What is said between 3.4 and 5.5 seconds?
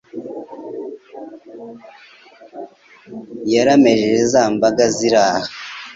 Yaramejeje za mbaga ziri aha,